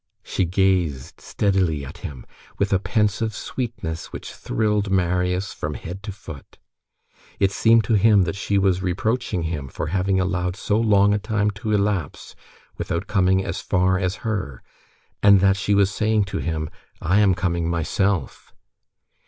[0.23, 2.25] She gazed steadily at him,
[2.57, 6.57] with a pensive sweetness which thrilled Marius from head to foot.
[7.39, 11.19] It seemed to him that she was reproaching him for having allowed so long a
[11.19, 12.35] time to elapse
[12.79, 14.63] without coming as far as her,
[15.21, 18.55] and that she was saying to him: "I am coming myself."